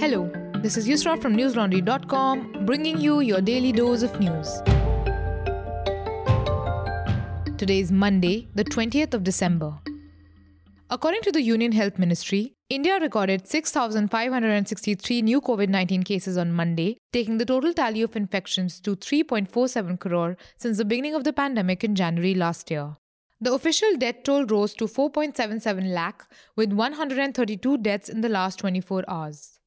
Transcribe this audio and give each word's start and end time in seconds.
Hello, 0.00 0.30
this 0.62 0.76
is 0.76 0.86
Yusra 0.86 1.20
from 1.20 1.36
newslaundry.com 1.36 2.64
bringing 2.64 3.00
you 3.00 3.18
your 3.18 3.40
daily 3.40 3.72
dose 3.72 4.04
of 4.04 4.20
news. 4.20 4.62
Today 7.58 7.80
is 7.80 7.90
Monday, 7.90 8.46
the 8.54 8.62
20th 8.62 9.12
of 9.12 9.24
December. 9.24 9.74
According 10.88 11.22
to 11.22 11.32
the 11.32 11.42
Union 11.42 11.72
Health 11.72 11.98
Ministry, 11.98 12.54
India 12.70 13.00
recorded 13.00 13.48
6,563 13.48 15.20
new 15.22 15.40
COVID 15.40 15.68
19 15.68 16.04
cases 16.04 16.38
on 16.38 16.52
Monday, 16.52 16.98
taking 17.12 17.38
the 17.38 17.44
total 17.44 17.74
tally 17.74 18.02
of 18.02 18.14
infections 18.14 18.78
to 18.78 18.94
3.47 18.94 19.98
crore 19.98 20.36
since 20.56 20.78
the 20.78 20.84
beginning 20.84 21.16
of 21.16 21.24
the 21.24 21.32
pandemic 21.32 21.82
in 21.82 21.96
January 21.96 22.36
last 22.36 22.70
year. 22.70 22.96
The 23.40 23.52
official 23.52 23.96
death 23.96 24.22
toll 24.22 24.46
rose 24.46 24.74
to 24.74 24.84
4.77 24.84 25.92
lakh, 25.92 26.24
with 26.54 26.72
132 26.72 27.78
deaths 27.78 28.08
in 28.08 28.20
the 28.20 28.28
last 28.28 28.60
24 28.60 29.04
hours. 29.08 29.57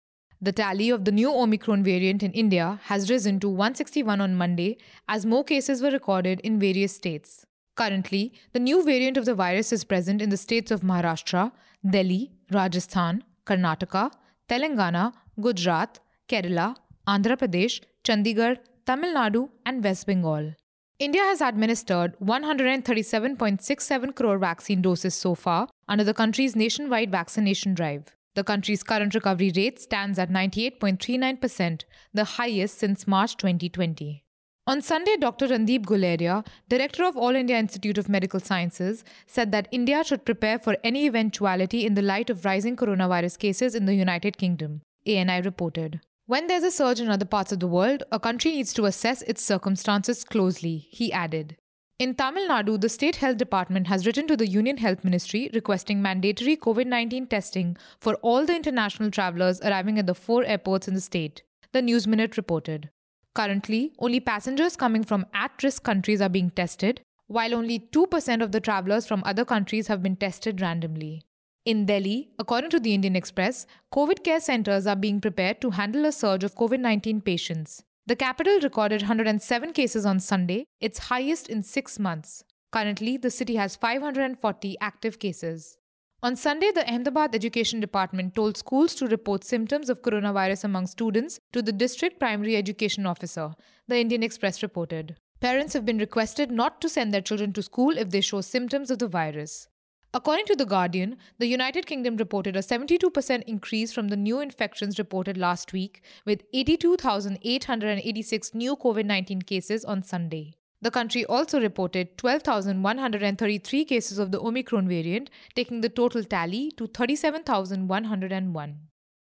The 0.44 0.52
tally 0.52 0.90
of 0.90 1.06
the 1.06 1.12
new 1.12 1.32
Omicron 1.32 1.84
variant 1.84 2.24
in 2.24 2.32
India 2.32 2.80
has 2.86 3.12
risen 3.12 3.40
to 3.42 3.48
161 3.48 4.20
on 4.20 4.34
Monday 4.34 4.80
as 5.08 5.24
more 5.24 5.44
cases 5.44 5.84
were 5.84 5.92
recorded 5.92 6.40
in 6.40 6.60
various 6.60 6.96
states. 6.96 7.46
Currently, 7.76 8.34
the 8.52 8.60
new 8.60 8.84
variant 8.84 9.18
of 9.18 9.26
the 9.26 9.36
virus 9.36 9.72
is 9.72 9.84
present 9.84 10.20
in 10.20 10.32
the 10.32 10.38
states 10.38 10.72
of 10.72 10.82
Maharashtra, 10.82 11.52
Delhi, 11.88 12.32
Rajasthan, 12.52 13.24
Karnataka, 13.46 14.12
Telangana, 14.50 15.14
Gujarat, 15.40 16.00
Kerala, 16.28 16.76
Andhra 17.08 17.38
Pradesh, 17.38 17.80
Chandigarh, 18.04 18.58
Tamil 18.88 19.14
Nadu, 19.14 19.50
and 19.68 19.84
West 19.84 20.08
Bengal. 20.08 20.56
India 20.98 21.22
has 21.22 21.42
administered 21.42 22.18
137.67 22.20 24.16
crore 24.16 24.40
vaccine 24.40 24.82
doses 24.82 25.14
so 25.14 25.36
far 25.36 25.68
under 25.88 26.04
the 26.04 26.16
country's 26.16 26.56
nationwide 26.56 27.12
vaccination 27.12 27.76
drive. 27.76 28.16
The 28.34 28.44
country's 28.46 28.82
current 28.82 29.14
recovery 29.14 29.52
rate 29.56 29.80
stands 29.80 30.18
at 30.18 30.30
98.39%, 30.30 31.84
the 32.14 32.24
highest 32.24 32.78
since 32.78 33.06
March 33.06 33.36
2020. 33.36 34.24
On 34.68 34.82
Sunday, 34.82 35.18
Dr. 35.18 35.48
Randeep 35.48 35.86
Guleria, 35.86 36.46
director 36.70 37.04
of 37.04 37.18
All 37.18 37.36
India 37.36 37.58
Institute 37.58 37.98
of 37.98 38.08
Medical 38.08 38.40
Sciences, 38.40 39.04
said 39.28 39.52
that 39.52 39.68
India 39.72 40.04
should 40.04 40.24
prepare 40.24 40.58
for 40.60 40.78
any 40.84 41.08
eventuality 41.08 41.86
in 41.86 41.96
the 41.96 42.02
light 42.02 42.30
of 42.30 42.46
rising 42.46 42.78
coronavirus 42.78 43.38
cases 43.38 43.76
in 43.76 43.86
the 43.86 43.96
United 43.96 44.38
Kingdom, 44.38 44.82
ANI 45.06 45.42
reported. 45.42 46.00
When 46.28 46.48
there's 46.48 46.64
a 46.64 46.72
surge 46.72 47.02
in 47.02 47.10
other 47.10 47.26
parts 47.26 47.52
of 47.52 47.60
the 47.60 47.68
world, 47.68 48.04
a 48.14 48.20
country 48.20 48.52
needs 48.52 48.72
to 48.74 48.86
assess 48.86 49.24
its 49.24 49.44
circumstances 49.44 50.24
closely, 50.24 50.88
he 50.90 51.12
added. 51.12 51.58
In 52.02 52.16
Tamil 52.16 52.48
Nadu, 52.48 52.82
the 52.82 52.90
state 52.90 53.18
health 53.18 53.38
department 53.38 53.86
has 53.86 54.08
written 54.08 54.26
to 54.26 54.36
the 54.36 54.48
Union 54.48 54.78
Health 54.78 55.04
Ministry 55.04 55.52
requesting 55.54 56.02
mandatory 56.02 56.58
COVID 56.58 56.88
19 56.88 57.28
testing 57.28 57.78
for 58.00 58.16
all 58.24 58.44
the 58.44 58.56
international 58.56 59.12
travelers 59.12 59.62
arriving 59.62 60.00
at 60.00 60.08
the 60.08 60.16
four 60.16 60.44
airports 60.44 60.88
in 60.88 60.96
the 60.96 61.00
state, 61.00 61.44
the 61.74 61.82
News 61.84 62.08
Minute 62.08 62.38
reported. 62.38 62.90
Currently, 63.36 63.94
only 64.00 64.20
passengers 64.20 64.76
coming 64.76 65.04
from 65.04 65.28
at 65.36 65.62
risk 65.62 65.84
countries 65.84 66.22
are 66.22 66.36
being 66.38 66.50
tested, 66.50 67.02
while 67.28 67.54
only 67.54 67.78
2% 67.78 68.42
of 68.42 68.52
the 68.52 68.60
travelers 68.60 69.06
from 69.06 69.22
other 69.24 69.46
countries 69.46 69.86
have 69.86 70.02
been 70.02 70.16
tested 70.16 70.60
randomly. 70.60 71.22
In 71.66 71.86
Delhi, 71.86 72.32
according 72.40 72.72
to 72.72 72.80
the 72.80 72.96
Indian 72.96 73.16
Express, 73.16 73.68
COVID 73.94 74.24
care 74.24 74.40
centers 74.40 74.88
are 74.88 74.96
being 74.96 75.22
prepared 75.22 75.62
to 75.62 75.70
handle 75.70 76.06
a 76.06 76.12
surge 76.12 76.44
of 76.44 76.56
COVID 76.56 76.80
19 76.80 77.22
patients. 77.22 77.84
The 78.08 78.16
capital 78.16 78.60
recorded 78.62 79.02
107 79.02 79.74
cases 79.74 80.08
on 80.08 80.20
Sunday, 80.20 80.66
its 80.80 80.98
highest 80.98 81.48
in 81.48 81.62
six 81.62 82.00
months. 82.00 82.44
Currently, 82.72 83.18
the 83.18 83.30
city 83.30 83.56
has 83.58 83.76
540 83.76 84.76
active 84.82 85.20
cases. 85.20 85.78
On 86.24 86.36
Sunday, 86.36 86.72
the 86.72 86.88
Ahmedabad 86.88 87.36
Education 87.36 87.80
Department 87.80 88.34
told 88.34 88.58
schools 88.58 88.96
to 88.96 89.08
report 89.08 89.44
symptoms 89.44 89.88
of 89.88 90.02
coronavirus 90.02 90.64
among 90.64 90.88
students 90.88 91.40
to 91.54 91.62
the 91.62 91.72
district 91.72 92.20
primary 92.20 92.56
education 92.56 93.06
officer, 93.06 93.54
the 93.88 93.98
Indian 93.98 94.24
Express 94.24 94.64
reported. 94.64 95.16
Parents 95.40 95.74
have 95.74 95.86
been 95.86 96.00
requested 96.00 96.50
not 96.50 96.82
to 96.82 96.90
send 96.90 97.14
their 97.14 97.22
children 97.22 97.54
to 97.54 97.62
school 97.62 97.98
if 97.98 98.10
they 98.10 98.22
show 98.22 98.42
symptoms 98.42 98.90
of 98.90 98.98
the 98.98 99.08
virus. 99.08 99.68
According 100.14 100.44
to 100.48 100.58
The 100.58 100.66
Guardian, 100.66 101.16
the 101.38 101.48
United 101.48 101.86
Kingdom 101.86 102.18
reported 102.18 102.58
a 102.58 102.60
72% 102.60 103.44
increase 103.48 103.94
from 103.94 104.10
the 104.10 104.18
new 104.18 104.42
infections 104.42 105.00
reported 105.00 105.38
last 105.38 105.72
week, 105.72 106.02
with 106.26 106.44
82,886 106.54 108.54
new 108.54 108.76
COVID 108.76 109.06
19 109.06 109.44
cases 109.44 109.86
on 109.86 110.04
Sunday. 110.04 110.56
The 110.82 110.92
country 110.92 111.24
also 111.26 111.62
reported 111.62 112.18
12,133 112.18 113.86
cases 113.86 114.20
of 114.20 114.32
the 114.32 114.42
Omicron 114.42 114.90
variant, 114.90 115.30
taking 115.56 115.80
the 115.80 115.88
total 115.88 116.26
tally 116.26 116.74
to 116.76 116.88
37,101. 116.88 118.80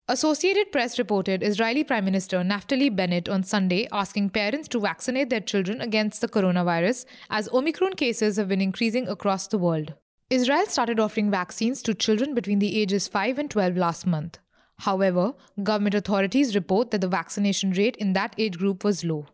Associated 0.09 0.73
Press 0.73 0.99
reported 0.99 1.45
Israeli 1.45 1.85
Prime 1.85 2.05
Minister 2.05 2.39
Naftali 2.39 2.97
Bennett 2.97 3.29
on 3.29 3.45
Sunday 3.45 3.87
asking 3.93 4.31
parents 4.31 4.67
to 4.67 4.81
vaccinate 4.81 5.31
their 5.31 5.39
children 5.39 5.81
against 5.81 6.21
the 6.21 6.27
coronavirus 6.27 7.05
as 7.29 7.49
Omicron 7.51 7.93
cases 7.93 8.39
have 8.39 8.49
been 8.49 8.61
increasing 8.61 9.07
across 9.07 9.47
the 9.47 9.59
world. 9.59 9.95
Israel 10.31 10.67
started 10.67 11.01
offering 11.01 11.29
vaccines 11.29 11.83
to 11.83 11.93
children 11.93 12.35
between 12.35 12.61
the 12.61 12.81
ages 12.81 13.09
5 13.09 13.41
and 13.41 13.51
12 13.51 13.77
last 13.77 14.07
month. 14.07 14.39
However, 14.79 15.35
government 15.65 15.97
authorities 15.97 16.55
report 16.55 16.93
that 16.93 17.01
the 17.01 17.09
vaccination 17.09 17.73
rate 17.73 17.97
in 17.97 18.13
that 18.13 18.37
age 18.39 18.57
group 18.57 18.85
was 18.85 19.03
low. 19.03 19.27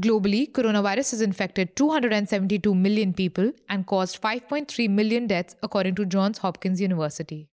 Globally, 0.00 0.50
coronavirus 0.50 1.10
has 1.10 1.20
infected 1.20 1.76
272 1.76 2.74
million 2.74 3.12
people 3.12 3.52
and 3.68 3.86
caused 3.86 4.22
5.3 4.22 4.88
million 4.88 5.26
deaths, 5.26 5.54
according 5.62 5.96
to 5.96 6.06
Johns 6.06 6.38
Hopkins 6.38 6.80
University. 6.80 7.50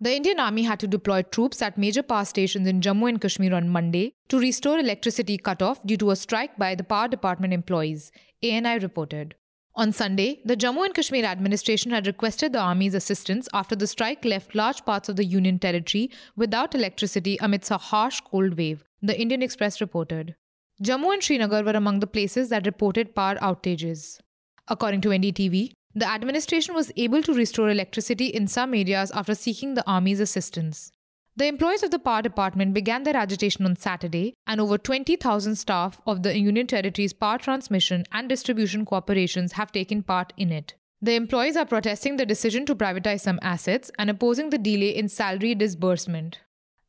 The 0.00 0.14
Indian 0.14 0.38
Army 0.38 0.62
had 0.62 0.78
to 0.78 0.86
deploy 0.86 1.22
troops 1.22 1.60
at 1.60 1.76
major 1.76 2.04
power 2.04 2.24
stations 2.24 2.68
in 2.68 2.80
Jammu 2.80 3.08
and 3.08 3.20
Kashmir 3.20 3.52
on 3.52 3.68
Monday 3.68 4.14
to 4.28 4.38
restore 4.38 4.78
electricity 4.78 5.36
cut 5.36 5.60
off 5.60 5.84
due 5.84 5.96
to 5.96 6.12
a 6.12 6.16
strike 6.16 6.56
by 6.56 6.76
the 6.76 6.84
power 6.84 7.08
department 7.08 7.52
employees, 7.52 8.12
ANI 8.44 8.78
reported. 8.78 9.34
On 9.78 9.92
Sunday, 9.92 10.40
the 10.44 10.56
Jammu 10.56 10.86
and 10.86 10.92
Kashmir 10.92 11.24
administration 11.24 11.92
had 11.92 12.08
requested 12.08 12.52
the 12.52 12.58
army's 12.58 12.94
assistance 12.94 13.48
after 13.54 13.76
the 13.76 13.86
strike 13.86 14.24
left 14.24 14.56
large 14.56 14.84
parts 14.84 15.08
of 15.08 15.14
the 15.14 15.24
Union 15.24 15.60
territory 15.60 16.10
without 16.34 16.74
electricity 16.74 17.38
amidst 17.40 17.70
a 17.70 17.78
harsh 17.78 18.20
cold 18.22 18.58
wave, 18.58 18.82
the 19.00 19.16
Indian 19.16 19.40
Express 19.40 19.80
reported. 19.80 20.34
Jammu 20.82 21.12
and 21.12 21.22
Srinagar 21.22 21.62
were 21.62 21.78
among 21.78 22.00
the 22.00 22.08
places 22.08 22.48
that 22.48 22.66
reported 22.66 23.14
power 23.14 23.36
outages. 23.36 24.18
According 24.66 25.02
to 25.02 25.10
NDTV, 25.10 25.70
the 25.94 26.08
administration 26.08 26.74
was 26.74 26.90
able 26.96 27.22
to 27.22 27.32
restore 27.32 27.70
electricity 27.70 28.26
in 28.26 28.48
some 28.48 28.74
areas 28.74 29.12
after 29.12 29.36
seeking 29.36 29.74
the 29.74 29.88
army's 29.88 30.18
assistance. 30.18 30.90
The 31.38 31.46
employees 31.46 31.84
of 31.84 31.92
the 31.92 32.00
power 32.00 32.20
department 32.20 32.74
began 32.74 33.04
their 33.04 33.16
agitation 33.16 33.64
on 33.64 33.76
Saturday, 33.76 34.34
and 34.48 34.60
over 34.60 34.76
20,000 34.76 35.54
staff 35.54 36.00
of 36.04 36.24
the 36.24 36.36
Union 36.36 36.66
Territory's 36.66 37.12
power 37.12 37.38
transmission 37.38 38.02
and 38.10 38.28
distribution 38.28 38.84
corporations 38.84 39.52
have 39.52 39.70
taken 39.70 40.02
part 40.02 40.32
in 40.36 40.50
it. 40.50 40.74
The 41.00 41.14
employees 41.14 41.56
are 41.56 41.64
protesting 41.64 42.16
the 42.16 42.26
decision 42.26 42.66
to 42.66 42.74
privatize 42.74 43.20
some 43.20 43.38
assets 43.40 43.88
and 44.00 44.10
opposing 44.10 44.50
the 44.50 44.58
delay 44.58 44.88
in 44.88 45.08
salary 45.08 45.54
disbursement. 45.54 46.40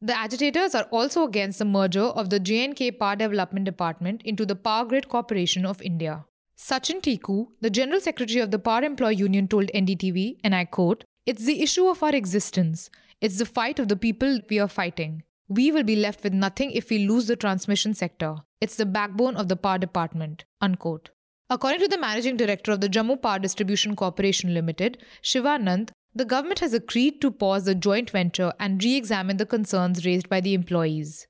The 0.01 0.17
agitators 0.17 0.73
are 0.73 0.87
also 0.89 1.25
against 1.25 1.59
the 1.59 1.65
merger 1.65 2.05
of 2.05 2.31
the 2.31 2.39
J&K 2.39 2.89
Power 2.93 3.17
Development 3.17 3.65
Department 3.65 4.23
into 4.25 4.47
the 4.47 4.55
Power 4.55 4.85
Grid 4.85 5.09
Corporation 5.09 5.63
of 5.63 5.79
India. 5.83 6.25
Sachin 6.57 7.01
Tiku, 7.01 7.49
the 7.61 7.69
General 7.69 8.01
Secretary 8.01 8.39
of 8.39 8.49
the 8.49 8.57
Power 8.57 8.81
Employee 8.81 9.17
Union, 9.17 9.47
told 9.47 9.69
NDTV, 9.75 10.37
and 10.43 10.55
I 10.55 10.65
quote, 10.65 11.03
It's 11.27 11.45
the 11.45 11.61
issue 11.61 11.87
of 11.87 12.01
our 12.01 12.15
existence. 12.15 12.89
It's 13.21 13.37
the 13.37 13.45
fight 13.45 13.79
of 13.79 13.89
the 13.89 13.97
people 13.97 14.39
we 14.49 14.59
are 14.59 14.67
fighting. 14.69 15.23
We 15.49 15.73
will 15.73 15.83
be 15.83 15.97
left 15.97 16.23
with 16.23 16.33
nothing 16.33 16.71
if 16.71 16.89
we 16.89 17.05
lose 17.05 17.27
the 17.27 17.35
transmission 17.35 17.93
sector. 17.93 18.37
It's 18.61 18.77
the 18.77 18.85
backbone 18.85 19.35
of 19.35 19.49
the 19.49 19.57
power 19.57 19.77
department. 19.77 20.45
Unquote. 20.61 21.09
According 21.49 21.81
to 21.81 21.89
the 21.89 21.97
managing 21.97 22.37
director 22.37 22.71
of 22.71 22.79
the 22.79 22.87
Jammu 22.87 23.21
Power 23.21 23.39
Distribution 23.39 23.95
Corporation 23.97 24.53
Limited, 24.53 25.03
Shivanand, 25.21 25.89
the 26.15 26.23
government 26.23 26.59
has 26.59 26.73
agreed 26.73 27.19
to 27.19 27.29
pause 27.29 27.65
the 27.65 27.75
joint 27.75 28.09
venture 28.09 28.53
and 28.57 28.81
re 28.81 28.95
examine 28.95 29.35
the 29.35 29.45
concerns 29.45 30.05
raised 30.05 30.29
by 30.29 30.39
the 30.39 30.53
employees. 30.53 31.27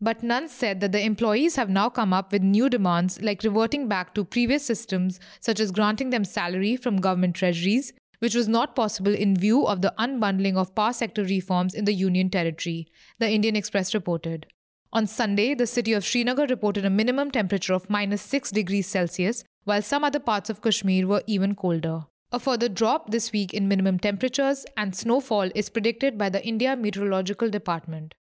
But 0.00 0.22
Nand 0.22 0.48
said 0.48 0.80
that 0.80 0.92
the 0.92 1.04
employees 1.04 1.56
have 1.56 1.68
now 1.68 1.90
come 1.90 2.12
up 2.12 2.32
with 2.32 2.42
new 2.42 2.70
demands 2.70 3.20
like 3.20 3.42
reverting 3.42 3.88
back 3.88 4.14
to 4.14 4.24
previous 4.24 4.64
systems, 4.64 5.20
such 5.40 5.60
as 5.60 5.70
granting 5.70 6.10
them 6.10 6.24
salary 6.24 6.76
from 6.76 7.00
government 7.00 7.34
treasuries, 7.36 7.92
which 8.18 8.34
was 8.34 8.48
not 8.48 8.76
possible 8.76 9.14
in 9.14 9.36
view 9.36 9.66
of 9.66 9.82
the 9.82 9.94
unbundling 9.98 10.56
of 10.56 10.74
power 10.74 10.92
sector 10.92 11.24
reforms 11.24 11.74
in 11.74 11.84
the 11.84 11.92
Union 11.92 12.30
Territory, 12.30 12.86
the 13.18 13.30
Indian 13.30 13.56
Express 13.56 13.94
reported. 13.94 14.46
On 14.92 15.06
Sunday, 15.06 15.54
the 15.54 15.66
city 15.66 15.92
of 15.92 16.04
Srinagar 16.04 16.46
reported 16.46 16.84
a 16.84 16.90
minimum 16.90 17.30
temperature 17.30 17.74
of 17.74 17.90
minus 17.90 18.22
6 18.22 18.50
degrees 18.50 18.86
Celsius, 18.86 19.44
while 19.64 19.82
some 19.82 20.04
other 20.04 20.20
parts 20.20 20.48
of 20.48 20.62
Kashmir 20.62 21.06
were 21.06 21.22
even 21.26 21.54
colder. 21.54 22.04
A 22.32 22.40
further 22.40 22.68
drop 22.68 23.10
this 23.10 23.32
week 23.32 23.52
in 23.54 23.68
minimum 23.68 23.98
temperatures 23.98 24.64
and 24.76 24.94
snowfall 24.94 25.50
is 25.54 25.68
predicted 25.68 26.16
by 26.16 26.28
the 26.28 26.44
India 26.44 26.76
Meteorological 26.76 27.50
Department. 27.50 28.14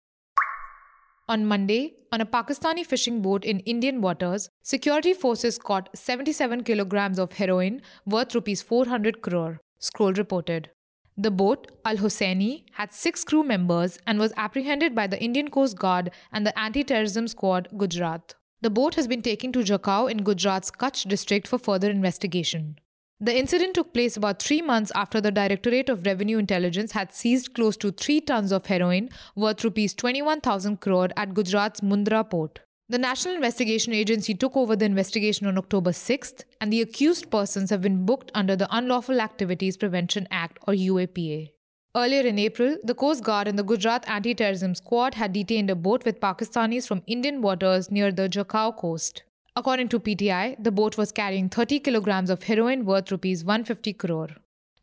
On 1.27 1.45
Monday, 1.45 1.95
on 2.11 2.21
a 2.21 2.25
Pakistani 2.25 2.85
fishing 2.85 3.21
boat 3.21 3.43
in 3.43 3.61
Indian 3.61 3.99
waters, 3.99 4.49
security 4.61 5.13
forces 5.13 5.57
caught 5.57 5.89
77 5.95 6.63
kilograms 6.63 7.17
of 7.17 7.33
heroin 7.33 7.81
worth 8.05 8.35
rupees 8.35 8.61
400 8.61 9.21
crore. 9.21 9.59
Scroll 9.79 10.13
reported. 10.13 10.69
The 11.17 11.31
boat, 11.31 11.71
Al 11.85 11.97
Hosseini, 11.97 12.63
had 12.73 12.91
six 12.91 13.23
crew 13.23 13.43
members 13.43 13.97
and 14.05 14.19
was 14.19 14.33
apprehended 14.35 14.93
by 14.93 15.07
the 15.07 15.21
Indian 15.23 15.49
Coast 15.49 15.77
Guard 15.77 16.11
and 16.31 16.45
the 16.45 16.57
Anti 16.59 16.83
Terrorism 16.83 17.27
Squad, 17.27 17.69
Gujarat. 17.77 18.35
The 18.61 18.69
boat 18.69 18.95
has 18.95 19.07
been 19.07 19.21
taken 19.21 19.51
to 19.53 19.59
Jakhau 19.59 20.11
in 20.11 20.23
Gujarat's 20.23 20.71
Kutch 20.71 21.07
district 21.07 21.47
for 21.47 21.57
further 21.57 21.89
investigation. 21.89 22.79
The 23.21 23.37
incident 23.37 23.75
took 23.75 23.93
place 23.93 24.17
about 24.17 24.41
three 24.41 24.61
months 24.61 24.91
after 24.93 25.21
the 25.21 25.31
Directorate 25.31 25.87
of 25.87 26.05
Revenue 26.05 26.37
Intelligence 26.37 26.91
had 26.91 27.13
seized 27.13 27.53
close 27.53 27.77
to 27.77 27.91
three 27.91 28.19
tons 28.19 28.51
of 28.51 28.65
heroin 28.65 29.09
worth 29.37 29.63
rupees 29.63 29.93
21,000 29.93 30.81
crore 30.81 31.09
at 31.15 31.33
Gujarat's 31.33 31.79
Mundra 31.79 32.29
port. 32.29 32.59
The 32.87 32.99
National 32.99 33.33
Investigation 33.33 33.93
Agency 33.93 34.35
took 34.35 34.55
over 34.55 34.75
the 34.75 34.85
investigation 34.85 35.47
on 35.47 35.57
October 35.57 35.89
6th, 35.89 36.43
and 36.61 36.71
the 36.71 36.81
accused 36.81 37.31
persons 37.31 37.71
have 37.71 37.81
been 37.81 38.05
booked 38.05 38.31
under 38.35 38.55
the 38.55 38.67
Unlawful 38.69 39.21
Activities 39.21 39.75
Prevention 39.75 40.27
Act 40.29 40.59
or 40.67 40.75
UAPA. 40.75 41.49
Earlier 41.95 42.21
in 42.21 42.37
April, 42.37 42.77
the 42.83 42.93
Coast 42.93 43.23
Guard 43.23 43.47
and 43.47 43.57
the 43.57 43.63
Gujarat 43.63 44.07
Anti 44.07 44.35
Terrorism 44.35 44.75
Squad 44.75 45.15
had 45.15 45.33
detained 45.33 45.71
a 45.71 45.75
boat 45.75 46.05
with 46.05 46.19
Pakistanis 46.19 46.87
from 46.87 47.01
Indian 47.07 47.41
waters 47.41 47.89
near 47.89 48.11
the 48.11 48.29
Jakhau 48.29 48.77
coast. 48.77 49.23
According 49.55 49.87
to 49.89 49.99
PTI, 49.99 50.63
the 50.63 50.71
boat 50.71 50.95
was 50.95 51.11
carrying 51.11 51.49
30 51.49 51.79
kilograms 51.79 52.29
of 52.29 52.43
heroin 52.43 52.85
worth 52.85 53.11
rupees 53.11 53.43
150 53.43 53.93
crore. 53.93 54.29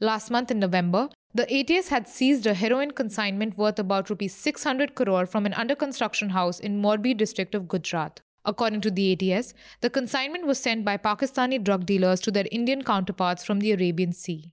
Last 0.01 0.29
month 0.29 0.51
in 0.51 0.59
November, 0.59 1.09
the 1.35 1.51
ATS 1.51 1.89
had 1.89 2.07
seized 2.07 2.47
a 2.47 2.53
heroin 2.53 2.91
consignment 2.91 3.57
worth 3.57 3.79
about 3.79 4.11
rupees 4.11 4.35
600 4.35 4.95
crore 4.95 5.25
from 5.25 5.47
an 5.47 5.55
under 5.55 5.75
construction 5.75 6.31
house 6.31 6.61
in 6.61 6.81
Morbi 6.81 7.15
district 7.17 7.55
of 7.55 7.69
Gujarat. 7.69 8.21
According 8.45 8.83
to 8.83 8.91
the 8.91 9.13
ATS, 9.13 9.55
the 9.81 9.89
consignment 9.89 10.47
was 10.47 10.59
sent 10.59 10.85
by 10.85 10.97
Pakistani 10.97 11.63
drug 11.63 11.87
dealers 11.87 12.21
to 12.21 12.31
their 12.31 12.47
Indian 12.51 12.83
counterparts 12.83 13.45
from 13.45 13.61
the 13.61 13.73
Arabian 13.73 14.13
Sea. 14.13 14.53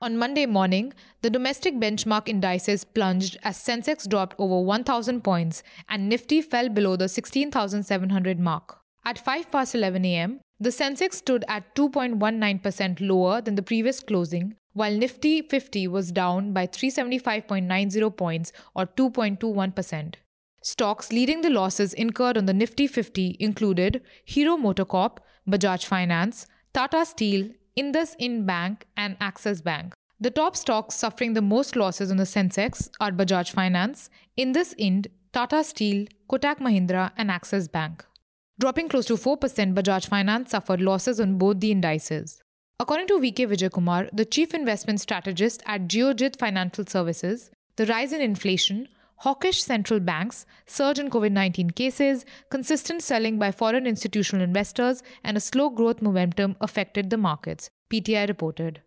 On 0.00 0.16
Monday 0.16 0.46
morning, 0.46 0.92
the 1.22 1.30
domestic 1.30 1.74
benchmark 1.74 2.28
indices 2.28 2.84
plunged 2.84 3.36
as 3.42 3.58
Sensex 3.58 4.08
dropped 4.08 4.36
over 4.38 4.60
1,000 4.60 5.22
points 5.22 5.62
and 5.88 6.08
Nifty 6.08 6.40
fell 6.40 6.68
below 6.68 6.96
the 6.96 7.08
16,700 7.08 8.38
mark. 8.38 8.78
At 9.04 9.18
5 9.18 9.50
past 9.50 9.74
11 9.74 10.04
am, 10.04 10.40
the 10.58 10.70
Sensex 10.70 11.14
stood 11.14 11.44
at 11.48 11.74
2.19% 11.74 13.00
lower 13.00 13.40
than 13.40 13.54
the 13.54 13.62
previous 13.62 14.00
closing, 14.00 14.56
while 14.74 14.94
Nifty 14.94 15.40
50 15.40 15.88
was 15.88 16.12
down 16.12 16.52
by 16.52 16.66
375.90 16.66 18.16
points 18.16 18.52
or 18.74 18.86
2.21%. 18.86 20.14
Stocks 20.62 21.12
leading 21.12 21.40
the 21.40 21.50
losses 21.50 21.94
incurred 21.94 22.36
on 22.36 22.46
the 22.46 22.54
Nifty 22.54 22.86
50 22.86 23.36
included 23.40 24.02
Hero 24.24 24.56
MotoCorp, 24.56 25.18
Bajaj 25.48 25.84
Finance, 25.84 26.46
Tata 26.72 27.04
Steel, 27.04 27.50
IndusInd 27.78 28.46
Bank, 28.46 28.86
and 28.96 29.16
Axis 29.20 29.60
Bank. 29.60 29.94
The 30.20 30.30
top 30.30 30.56
stocks 30.56 30.94
suffering 30.94 31.34
the 31.34 31.42
most 31.42 31.76
losses 31.76 32.10
on 32.10 32.16
the 32.16 32.24
Sensex 32.24 32.88
are 33.00 33.10
Bajaj 33.10 33.50
Finance, 33.50 34.10
IndusInd, 34.38 35.08
Tata 35.32 35.62
Steel, 35.64 36.06
Kotak 36.30 36.60
Mahindra, 36.60 37.10
and 37.16 37.30
Axis 37.30 37.68
Bank. 37.68 38.04
Dropping 38.58 38.88
close 38.88 39.06
to 39.06 39.16
4%, 39.16 39.74
Bajaj 39.74 40.08
Finance 40.08 40.50
suffered 40.50 40.80
losses 40.80 41.18
on 41.20 41.38
both 41.38 41.60
the 41.60 41.72
indices. 41.72 42.43
According 42.80 43.06
to 43.06 43.20
VK 43.20 43.46
Vijayakumar, 43.46 44.10
the 44.12 44.24
chief 44.24 44.52
investment 44.52 45.00
strategist 45.00 45.62
at 45.64 45.86
Geojit 45.86 46.36
Financial 46.36 46.84
Services, 46.84 47.52
the 47.76 47.86
rise 47.86 48.12
in 48.12 48.20
inflation, 48.20 48.88
hawkish 49.18 49.62
central 49.62 50.00
banks, 50.00 50.44
surge 50.66 50.98
in 50.98 51.08
COVID 51.08 51.30
19 51.30 51.70
cases, 51.70 52.24
consistent 52.50 53.00
selling 53.00 53.38
by 53.38 53.52
foreign 53.52 53.86
institutional 53.86 54.42
investors, 54.42 55.04
and 55.22 55.36
a 55.36 55.40
slow 55.40 55.70
growth 55.70 56.02
momentum 56.02 56.56
affected 56.60 57.10
the 57.10 57.16
markets, 57.16 57.70
PTI 57.92 58.26
reported. 58.26 58.82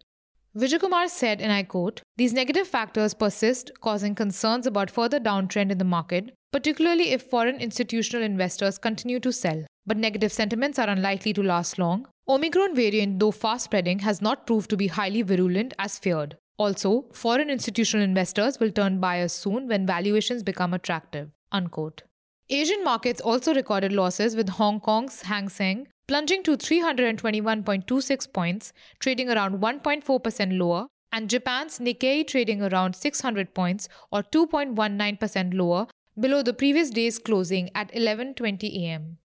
Vijayakumar 0.54 1.08
said, 1.08 1.40
and 1.40 1.54
I 1.54 1.64
quote, 1.64 2.02
These 2.18 2.34
negative 2.34 2.68
factors 2.68 3.14
persist, 3.14 3.72
causing 3.80 4.16
concerns 4.16 4.68
about 4.68 4.92
further 4.92 5.20
downtrend 5.20 5.72
in 5.72 5.78
the 5.78 5.86
market, 5.86 6.34
particularly 6.52 7.12
if 7.12 7.22
foreign 7.22 7.62
institutional 7.62 8.26
investors 8.26 8.78
continue 8.78 9.22
to 9.22 9.32
sell. 9.32 9.64
But 9.88 9.98
negative 9.98 10.34
sentiments 10.34 10.78
are 10.78 10.90
unlikely 10.90 11.34
to 11.34 11.42
last 11.42 11.80
long. 11.80 12.08
Omicron 12.30 12.76
variant, 12.76 13.20
though 13.20 13.32
fast 13.32 13.66
spreading, 13.66 14.00
has 14.00 14.22
not 14.22 14.46
proved 14.46 14.70
to 14.70 14.78
be 14.78 14.88
highly 14.88 15.22
virulent 15.22 15.74
as 15.80 15.98
feared. 15.98 16.38
Also, 16.58 17.06
foreign 17.14 17.50
institutional 17.50 18.04
investors 18.04 18.60
will 18.60 18.72
turn 18.72 19.00
buyers 19.00 19.32
soon 19.32 19.68
when 19.68 19.86
valuations 19.86 20.44
become 20.44 20.74
attractive. 20.74 21.30
Unquote. 21.52 22.04
Asian 22.50 22.84
markets 22.84 23.22
also 23.22 23.54
recorded 23.54 23.94
losses 23.94 24.36
with 24.36 24.50
Hong 24.50 24.80
Kong's 24.80 25.22
Hang 25.22 25.48
Seng 25.50 25.88
plunging 26.08 26.44
to 26.44 26.58
321.26 26.58 28.34
points, 28.34 28.74
trading 29.00 29.30
around 29.30 29.60
1.4% 29.60 30.58
lower, 30.58 30.88
and 31.12 31.30
Japan's 31.30 31.80
Nikkei 31.80 32.26
trading 32.28 32.62
around 32.62 32.96
600 32.96 33.54
points 33.54 33.88
or 34.12 34.24
2.19% 34.24 35.54
lower 35.54 35.88
below 36.20 36.42
the 36.42 36.54
previous 36.54 36.90
day's 36.90 37.20
closing 37.20 37.70
at 37.76 37.92
11:20 37.94 38.84
am. 38.84 39.18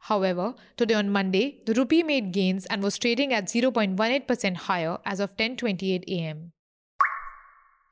However, 0.00 0.54
today 0.76 0.94
on 0.94 1.10
Monday, 1.10 1.62
the 1.66 1.74
rupee 1.74 2.02
made 2.02 2.32
gains 2.32 2.66
and 2.66 2.82
was 2.82 2.98
trading 2.98 3.32
at 3.32 3.46
0.18% 3.46 4.56
higher 4.56 4.98
as 5.04 5.20
of 5.20 5.36
10:28 5.36 6.04
am. 6.08 6.52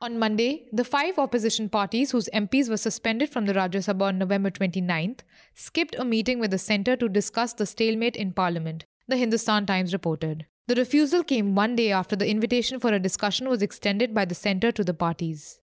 On 0.01 0.17
Monday, 0.17 0.65
the 0.71 0.85
five 0.85 1.19
opposition 1.19 1.69
parties 1.69 2.11
whose 2.11 2.29
MPs 2.33 2.69
were 2.69 2.77
suspended 2.77 3.29
from 3.29 3.45
the 3.45 3.53
Rajya 3.53 3.83
Sabha 3.87 4.07
on 4.07 4.17
November 4.17 4.49
29th 4.49 5.19
skipped 5.53 5.95
a 5.99 6.05
meeting 6.05 6.39
with 6.39 6.51
the 6.51 6.57
centre 6.57 6.95
to 6.95 7.09
discuss 7.09 7.53
the 7.53 7.65
stalemate 7.65 8.15
in 8.15 8.31
parliament, 8.31 8.85
the 9.07 9.17
Hindustan 9.17 9.65
Times 9.65 9.93
reported. 9.93 10.45
The 10.67 10.75
refusal 10.75 11.23
came 11.23 11.53
one 11.53 11.75
day 11.75 11.91
after 11.91 12.15
the 12.15 12.29
invitation 12.29 12.79
for 12.79 12.93
a 12.93 12.99
discussion 12.99 13.49
was 13.49 13.61
extended 13.61 14.13
by 14.13 14.25
the 14.25 14.35
centre 14.35 14.71
to 14.71 14.83
the 14.83 14.93
parties. 14.93 15.58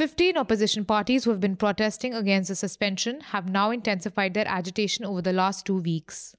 15 0.00 0.38
opposition 0.38 0.82
parties 0.86 1.24
who 1.24 1.30
have 1.30 1.40
been 1.40 1.56
protesting 1.56 2.14
against 2.14 2.48
the 2.48 2.54
suspension 2.54 3.20
have 3.20 3.50
now 3.50 3.70
intensified 3.70 4.32
their 4.32 4.48
agitation 4.48 5.04
over 5.04 5.20
the 5.20 5.30
last 5.30 5.66
two 5.66 5.76
weeks. 5.76 6.34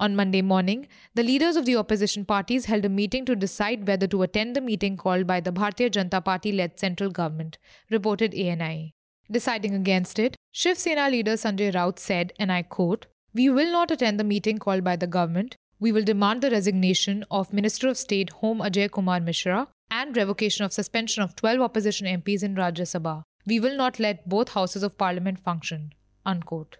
On 0.00 0.16
Monday 0.16 0.40
morning, 0.40 0.88
the 1.14 1.22
leaders 1.22 1.56
of 1.56 1.66
the 1.66 1.76
opposition 1.76 2.24
parties 2.24 2.64
held 2.64 2.86
a 2.86 2.88
meeting 2.88 3.26
to 3.26 3.36
decide 3.36 3.86
whether 3.86 4.06
to 4.06 4.22
attend 4.22 4.56
the 4.56 4.62
meeting 4.62 4.96
called 4.96 5.26
by 5.26 5.40
the 5.40 5.52
Bharatiya 5.52 5.90
Janata 5.90 6.24
Party 6.24 6.52
led 6.52 6.80
central 6.80 7.10
government, 7.10 7.58
reported 7.90 8.32
ANI. 8.32 8.94
Deciding 9.30 9.74
against 9.74 10.18
it, 10.18 10.34
Shiv 10.50 10.78
Sena 10.78 11.10
leader 11.10 11.34
Sanjay 11.34 11.70
Raut 11.74 11.98
said, 11.98 12.32
and 12.38 12.50
I 12.50 12.62
quote, 12.62 13.08
We 13.34 13.50
will 13.50 13.70
not 13.70 13.90
attend 13.90 14.18
the 14.20 14.24
meeting 14.24 14.56
called 14.56 14.84
by 14.84 14.96
the 14.96 15.06
government. 15.06 15.56
We 15.82 15.90
will 15.90 16.04
demand 16.04 16.42
the 16.42 16.50
resignation 16.52 17.24
of 17.28 17.52
Minister 17.52 17.88
of 17.88 17.98
State 17.98 18.30
Home 18.34 18.60
Ajay 18.60 18.88
Kumar 18.88 19.18
Mishra 19.18 19.66
and 19.90 20.16
revocation 20.16 20.64
of 20.64 20.72
suspension 20.72 21.24
of 21.24 21.34
12 21.34 21.60
opposition 21.60 22.06
MPs 22.06 22.44
in 22.44 22.54
Rajya 22.54 22.86
Sabha. 22.86 23.24
We 23.46 23.58
will 23.58 23.76
not 23.76 23.98
let 23.98 24.28
both 24.28 24.50
houses 24.50 24.84
of 24.84 24.96
parliament 24.96 25.40
function. 25.40 25.92
Unquote. 26.24 26.76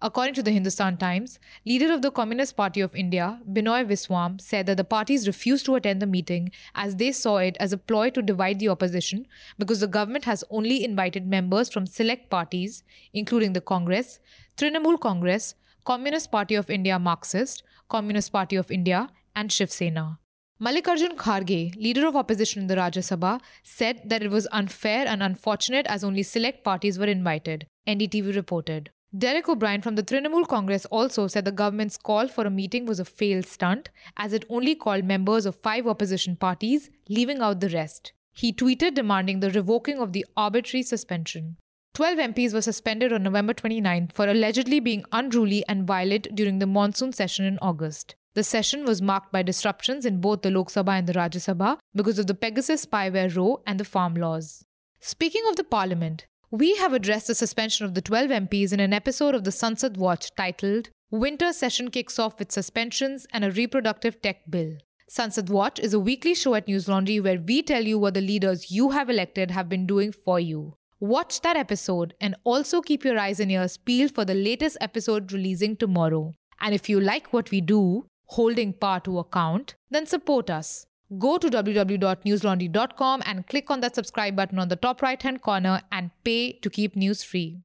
According 0.00 0.34
to 0.34 0.42
the 0.44 0.52
Hindustan 0.52 0.98
Times, 0.98 1.40
leader 1.66 1.92
of 1.92 2.02
the 2.02 2.12
Communist 2.12 2.56
Party 2.56 2.80
of 2.80 2.94
India, 2.94 3.40
Binoy 3.52 3.84
Viswam, 3.88 4.40
said 4.40 4.66
that 4.66 4.76
the 4.76 4.84
parties 4.84 5.26
refused 5.26 5.66
to 5.66 5.74
attend 5.74 6.00
the 6.00 6.06
meeting 6.06 6.52
as 6.76 6.94
they 6.94 7.10
saw 7.10 7.38
it 7.38 7.56
as 7.58 7.72
a 7.72 7.76
ploy 7.76 8.08
to 8.10 8.22
divide 8.22 8.60
the 8.60 8.68
opposition 8.68 9.26
because 9.58 9.80
the 9.80 9.88
government 9.88 10.26
has 10.26 10.44
only 10.48 10.84
invited 10.84 11.26
members 11.26 11.68
from 11.72 11.88
select 11.88 12.30
parties, 12.30 12.84
including 13.12 13.52
the 13.52 13.60
Congress, 13.60 14.20
Trinamool 14.56 15.00
Congress, 15.00 15.56
Communist 15.84 16.30
Party 16.30 16.54
of 16.54 16.70
India 16.70 16.98
Marxist, 16.98 17.62
Communist 17.90 18.32
Party 18.32 18.56
of 18.56 18.70
India, 18.70 19.10
and 19.36 19.52
Shiv 19.52 19.70
Sena. 19.70 20.18
Mallikarjun 20.58 21.14
Kharge, 21.16 21.76
leader 21.76 22.06
of 22.06 22.16
opposition 22.16 22.62
in 22.62 22.68
the 22.68 22.76
Rajya 22.76 23.02
Sabha, 23.08 23.38
said 23.62 24.00
that 24.06 24.22
it 24.22 24.30
was 24.30 24.48
unfair 24.50 25.06
and 25.06 25.22
unfortunate 25.22 25.86
as 25.86 26.02
only 26.02 26.22
select 26.22 26.64
parties 26.64 26.98
were 26.98 27.04
invited, 27.04 27.66
NDTV 27.86 28.34
reported. 28.34 28.88
Derek 29.18 29.46
O'Brien 29.46 29.82
from 29.82 29.96
the 29.96 30.02
Trinamool 30.02 30.48
Congress 30.48 30.86
also 30.86 31.26
said 31.26 31.44
the 31.44 31.52
government's 31.52 31.98
call 31.98 32.28
for 32.28 32.46
a 32.46 32.50
meeting 32.50 32.86
was 32.86 32.98
a 32.98 33.04
failed 33.04 33.44
stunt, 33.44 33.90
as 34.16 34.32
it 34.32 34.46
only 34.48 34.74
called 34.74 35.04
members 35.04 35.44
of 35.44 35.54
five 35.54 35.86
opposition 35.86 36.34
parties, 36.34 36.88
leaving 37.10 37.40
out 37.40 37.60
the 37.60 37.68
rest. 37.68 38.14
He 38.32 38.54
tweeted 38.54 38.94
demanding 38.94 39.40
the 39.40 39.50
revoking 39.50 39.98
of 39.98 40.14
the 40.14 40.24
arbitrary 40.34 40.82
suspension. 40.82 41.58
12 41.94 42.18
MPs 42.18 42.52
were 42.52 42.60
suspended 42.60 43.12
on 43.12 43.22
November 43.22 43.54
29 43.54 44.10
for 44.12 44.26
allegedly 44.28 44.80
being 44.80 45.04
unruly 45.12 45.64
and 45.68 45.86
violent 45.86 46.26
during 46.34 46.58
the 46.58 46.66
monsoon 46.66 47.12
session 47.12 47.44
in 47.44 47.56
August. 47.62 48.16
The 48.34 48.42
session 48.42 48.84
was 48.84 49.00
marked 49.00 49.30
by 49.30 49.44
disruptions 49.44 50.04
in 50.04 50.20
both 50.20 50.42
the 50.42 50.50
Lok 50.50 50.70
Sabha 50.70 50.98
and 50.98 51.06
the 51.06 51.12
Rajya 51.12 51.54
Sabha 51.54 51.78
because 51.94 52.18
of 52.18 52.26
the 52.26 52.34
Pegasus 52.34 52.84
spyware 52.84 53.36
row 53.36 53.62
and 53.64 53.78
the 53.78 53.84
farm 53.84 54.14
laws. 54.14 54.64
Speaking 54.98 55.42
of 55.48 55.54
the 55.54 55.62
parliament, 55.62 56.26
we 56.50 56.74
have 56.78 56.92
addressed 56.92 57.28
the 57.28 57.34
suspension 57.36 57.86
of 57.86 57.94
the 57.94 58.02
12 58.02 58.28
MPs 58.28 58.72
in 58.72 58.80
an 58.80 58.92
episode 58.92 59.36
of 59.36 59.44
the 59.44 59.52
Sansad 59.52 59.96
Watch 59.96 60.34
titled 60.36 60.90
Winter 61.12 61.52
Session 61.52 61.92
Kicks 61.92 62.18
Off 62.18 62.40
with 62.40 62.50
Suspensions 62.50 63.24
and 63.32 63.44
a 63.44 63.52
Reproductive 63.52 64.20
Tech 64.20 64.50
Bill. 64.50 64.78
Sansad 65.08 65.48
Watch 65.48 65.78
is 65.78 65.94
a 65.94 66.00
weekly 66.00 66.34
show 66.34 66.56
at 66.56 66.66
News 66.66 66.88
Laundry 66.88 67.20
where 67.20 67.38
we 67.38 67.62
tell 67.62 67.84
you 67.84 68.00
what 68.00 68.14
the 68.14 68.20
leaders 68.20 68.72
you 68.72 68.90
have 68.90 69.08
elected 69.08 69.52
have 69.52 69.68
been 69.68 69.86
doing 69.86 70.10
for 70.10 70.40
you. 70.40 70.74
Watch 71.00 71.40
that 71.42 71.56
episode 71.56 72.14
and 72.20 72.34
also 72.44 72.80
keep 72.80 73.04
your 73.04 73.18
eyes 73.18 73.40
and 73.40 73.50
ears 73.50 73.76
peeled 73.76 74.14
for 74.14 74.24
the 74.24 74.34
latest 74.34 74.76
episode 74.80 75.32
releasing 75.32 75.76
tomorrow. 75.76 76.32
And 76.60 76.74
if 76.74 76.88
you 76.88 77.00
like 77.00 77.32
what 77.32 77.50
we 77.50 77.60
do, 77.60 78.06
holding 78.26 78.72
power 78.72 79.00
to 79.00 79.18
account, 79.18 79.74
then 79.90 80.06
support 80.06 80.50
us. 80.50 80.86
go 81.18 81.38
to 81.38 81.48
www.newslaundry.com 81.48 83.22
and 83.26 83.46
click 83.46 83.70
on 83.70 83.80
that 83.80 83.94
subscribe 83.94 84.34
button 84.34 84.58
on 84.58 84.68
the 84.68 84.76
top 84.76 85.02
right 85.02 85.22
hand 85.22 85.42
corner 85.42 85.80
and 85.92 86.10
pay 86.24 86.52
to 86.52 86.70
keep 86.70 86.96
news 86.96 87.22
free. 87.22 87.60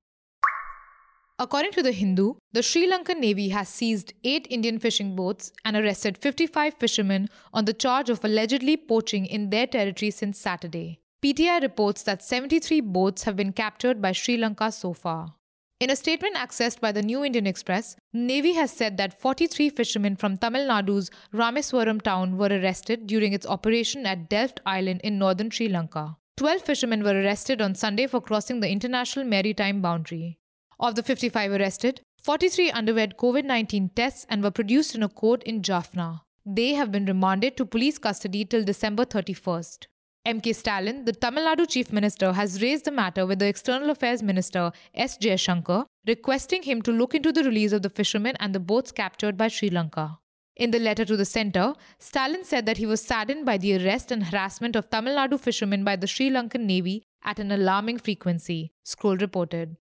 According 1.40 1.72
to 1.72 1.82
The 1.82 1.94
Hindu, 1.94 2.34
the 2.52 2.62
Sri 2.62 2.86
Lankan 2.92 3.20
Navy 3.20 3.50
has 3.50 3.70
seized 3.70 4.14
eight 4.26 4.46
Indian 4.50 4.78
fishing 4.78 5.16
boats 5.16 5.54
and 5.64 5.78
arrested 5.78 6.18
55 6.18 6.74
fishermen 6.74 7.30
on 7.54 7.64
the 7.66 7.74
charge 7.74 8.10
of 8.10 8.24
allegedly 8.26 8.76
poaching 8.76 9.26
in 9.26 9.50
their 9.50 9.66
territory 9.66 10.12
since 10.12 10.38
Saturday. 10.38 11.00
PTI 11.22 11.62
reports 11.62 12.04
that 12.04 12.24
73 12.24 12.80
boats 12.80 13.24
have 13.24 13.36
been 13.36 13.52
captured 13.52 14.02
by 14.02 14.14
Sri 14.14 14.38
Lanka 14.38 14.72
so 14.72 14.94
far. 14.94 15.34
In 15.82 15.90
a 15.90 15.96
statement 15.98 16.38
accessed 16.38 16.80
by 16.80 16.94
the 16.94 17.02
New 17.02 17.26
Indian 17.26 17.46
Express, 17.46 17.98
Navy 18.14 18.54
has 18.54 18.72
said 18.72 18.96
that 18.96 19.20
43 19.20 19.70
fishermen 19.70 20.16
from 20.16 20.38
Tamil 20.38 20.66
Nadu's 20.66 21.12
Rameswaram 21.34 22.02
town 22.02 22.38
were 22.38 22.48
arrested 22.48 23.06
during 23.06 23.34
its 23.34 23.46
operation 23.46 24.06
at 24.06 24.30
Delft 24.30 24.62
Island 24.66 25.02
in 25.04 25.20
northern 25.20 25.50
Sri 25.50 25.68
Lanka. 25.68 26.16
12 26.38 26.62
fishermen 26.62 27.04
were 27.04 27.22
arrested 27.22 27.62
on 27.62 27.76
Sunday 27.76 28.08
for 28.08 28.22
crossing 28.22 28.62
the 28.62 28.70
international 28.70 29.26
maritime 29.26 29.82
boundary. 29.82 30.40
Of 30.80 30.96
the 30.96 31.04
55 31.04 31.52
arrested, 31.52 32.00
43 32.24 32.72
underwent 32.72 33.18
COVID 33.18 33.44
19 33.44 33.90
tests 33.94 34.26
and 34.30 34.42
were 34.42 34.52
produced 34.52 34.96
in 34.96 35.04
a 35.04 35.10
court 35.10 35.44
in 35.44 35.64
Jaffna. 35.64 36.22
They 36.46 36.76
have 36.76 36.94
been 36.94 37.06
remanded 37.06 37.58
to 37.58 37.66
police 37.66 37.98
custody 37.98 38.46
till 38.46 38.64
December 38.64 39.04
31st. 39.04 39.88
MK 40.28 40.54
Stalin, 40.54 41.06
the 41.06 41.14
Tamil 41.14 41.46
Nadu 41.46 41.68
Chief 41.68 41.94
Minister, 41.94 42.34
has 42.34 42.62
raised 42.62 42.86
the 42.86 42.92
matter 42.92 43.26
with 43.26 43.40
the 43.40 43.48
External 43.48 43.90
Affairs 43.90 44.22
Minister 44.22 44.72
S. 44.94 45.18
Jaishankar, 45.18 45.86
requesting 46.06 46.64
him 46.64 46.82
to 46.82 46.92
look 46.92 47.16
into 47.16 47.32
the 47.32 47.44
release 47.44 47.72
of 47.72 47.84
the 47.84 47.90
fishermen 47.90 48.36
and 48.40 48.54
the 48.54 48.60
boats 48.60 48.92
captured 48.92 49.38
by 49.38 49.48
Sri 49.48 49.70
Lanka. 49.70 50.20
In 50.58 50.72
the 50.72 50.80
letter 50.80 51.06
to 51.06 51.16
the 51.16 51.24
centre, 51.24 51.74
Stalin 52.00 52.44
said 52.44 52.66
that 52.66 52.78
he 52.78 52.86
was 52.86 53.02
saddened 53.02 53.46
by 53.46 53.58
the 53.58 53.78
arrest 53.78 54.12
and 54.12 54.26
harassment 54.26 54.76
of 54.76 54.90
Tamil 54.90 55.16
Nadu 55.16 55.40
fishermen 55.40 55.86
by 55.86 55.96
the 55.96 56.06
Sri 56.06 56.30
Lankan 56.30 56.66
Navy 56.66 57.04
at 57.24 57.40
an 57.40 57.52
alarming 57.52 57.98
frequency, 57.98 58.74
Scroll 58.84 59.16
reported. 59.16 59.78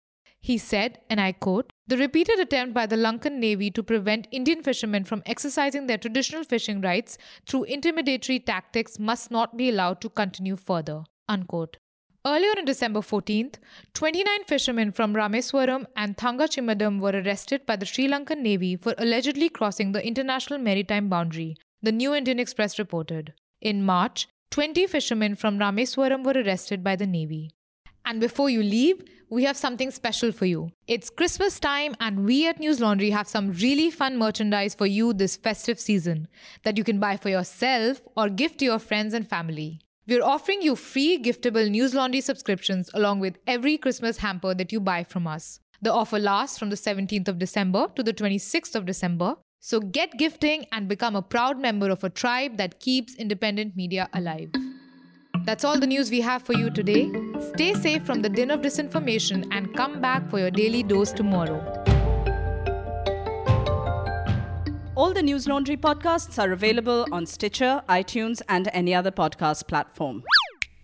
He 0.44 0.58
said, 0.58 0.98
and 1.08 1.22
I 1.22 1.32
quote, 1.32 1.72
the 1.86 1.96
repeated 1.96 2.38
attempt 2.38 2.74
by 2.74 2.84
the 2.84 2.96
Lankan 2.96 3.38
Navy 3.38 3.70
to 3.70 3.82
prevent 3.82 4.28
Indian 4.30 4.62
fishermen 4.62 5.04
from 5.04 5.22
exercising 5.24 5.86
their 5.86 5.96
traditional 5.96 6.44
fishing 6.44 6.82
rights 6.82 7.16
through 7.46 7.64
intimidatory 7.64 8.44
tactics 8.44 8.98
must 8.98 9.30
not 9.30 9.56
be 9.56 9.70
allowed 9.70 10.02
to 10.02 10.10
continue 10.10 10.56
further. 10.56 11.04
Unquote. 11.30 11.78
Earlier 12.26 12.50
on 12.58 12.66
December 12.66 13.00
14th, 13.00 13.54
29 13.94 14.44
fishermen 14.46 14.92
from 14.92 15.14
Rameswaram 15.14 15.86
and 15.96 16.18
Thangachimadam 16.18 17.00
were 17.00 17.22
arrested 17.22 17.64
by 17.64 17.76
the 17.76 17.86
Sri 17.86 18.06
Lankan 18.06 18.42
Navy 18.42 18.76
for 18.76 18.94
allegedly 18.98 19.48
crossing 19.48 19.92
the 19.92 20.06
international 20.06 20.58
maritime 20.58 21.08
boundary, 21.08 21.56
the 21.80 21.90
New 21.92 22.12
Indian 22.12 22.38
Express 22.38 22.78
reported. 22.78 23.32
In 23.62 23.82
March, 23.82 24.28
20 24.50 24.86
fishermen 24.88 25.36
from 25.36 25.58
Rameswaram 25.58 26.22
were 26.22 26.38
arrested 26.42 26.84
by 26.84 26.96
the 26.96 27.06
Navy. 27.06 27.50
And 28.06 28.20
before 28.20 28.50
you 28.50 28.62
leave, 28.62 29.02
we 29.30 29.44
have 29.44 29.56
something 29.56 29.90
special 29.90 30.30
for 30.30 30.44
you. 30.44 30.70
It's 30.86 31.08
Christmas 31.08 31.58
time, 31.58 31.96
and 31.98 32.24
we 32.24 32.46
at 32.46 32.60
News 32.60 32.80
Laundry 32.80 33.10
have 33.10 33.26
some 33.26 33.52
really 33.52 33.90
fun 33.90 34.18
merchandise 34.18 34.74
for 34.74 34.86
you 34.86 35.12
this 35.12 35.36
festive 35.36 35.80
season 35.80 36.28
that 36.62 36.76
you 36.76 36.84
can 36.84 37.00
buy 37.00 37.16
for 37.16 37.30
yourself 37.30 38.02
or 38.16 38.28
gift 38.28 38.58
to 38.58 38.66
your 38.66 38.78
friends 38.78 39.14
and 39.14 39.28
family. 39.28 39.80
We're 40.06 40.22
offering 40.22 40.60
you 40.60 40.76
free 40.76 41.18
giftable 41.18 41.70
News 41.70 41.94
Laundry 41.94 42.20
subscriptions 42.20 42.90
along 42.92 43.20
with 43.20 43.38
every 43.46 43.78
Christmas 43.78 44.18
hamper 44.18 44.54
that 44.54 44.70
you 44.70 44.80
buy 44.80 45.02
from 45.04 45.26
us. 45.26 45.60
The 45.80 45.92
offer 45.92 46.18
lasts 46.18 46.58
from 46.58 46.68
the 46.68 46.76
17th 46.76 47.28
of 47.28 47.38
December 47.38 47.88
to 47.96 48.02
the 48.02 48.12
26th 48.12 48.74
of 48.74 48.84
December. 48.84 49.36
So 49.60 49.80
get 49.80 50.18
gifting 50.18 50.66
and 50.72 50.88
become 50.88 51.16
a 51.16 51.22
proud 51.22 51.58
member 51.58 51.88
of 51.88 52.04
a 52.04 52.10
tribe 52.10 52.58
that 52.58 52.80
keeps 52.80 53.14
independent 53.14 53.76
media 53.76 54.10
alive. 54.12 54.50
That's 55.44 55.62
all 55.62 55.78
the 55.78 55.86
news 55.86 56.10
we 56.10 56.22
have 56.22 56.42
for 56.42 56.54
you 56.54 56.70
today. 56.70 57.12
Stay 57.52 57.74
safe 57.74 58.02
from 58.04 58.22
the 58.22 58.30
din 58.30 58.50
of 58.50 58.60
disinformation 58.62 59.46
and 59.50 59.74
come 59.76 60.00
back 60.00 60.30
for 60.30 60.38
your 60.38 60.50
daily 60.50 60.82
dose 60.82 61.12
tomorrow. 61.12 61.60
All 64.94 65.12
the 65.12 65.22
News 65.22 65.46
Laundry 65.46 65.76
podcasts 65.76 66.42
are 66.42 66.52
available 66.52 67.06
on 67.12 67.26
Stitcher, 67.26 67.82
iTunes, 67.90 68.40
and 68.48 68.70
any 68.72 68.94
other 68.94 69.10
podcast 69.10 69.66
platform. 69.66 70.22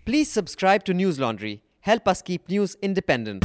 Please 0.05 0.31
subscribe 0.31 0.85
to 0.85 0.93
News 0.93 1.19
Laundry. 1.19 1.63
Help 1.81 2.07
us 2.07 2.21
keep 2.21 2.47
news 2.51 2.77
independent. 2.83 3.45